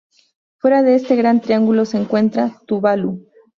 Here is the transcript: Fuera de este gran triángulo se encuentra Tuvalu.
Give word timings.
Fuera 0.57 0.81
de 0.81 0.95
este 0.95 1.15
gran 1.15 1.41
triángulo 1.41 1.85
se 1.85 1.97
encuentra 1.99 2.59
Tuvalu. 2.65 3.21